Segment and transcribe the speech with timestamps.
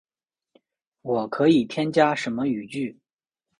[1.03, 2.97] 我可以添加什么语句？